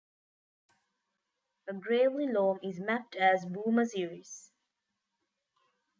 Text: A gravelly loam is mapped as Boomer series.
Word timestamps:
A 1.69 1.73
gravelly 1.75 2.25
loam 2.25 2.57
is 2.63 2.79
mapped 2.79 3.15
as 3.15 3.45
Boomer 3.45 3.85
series. 3.85 4.51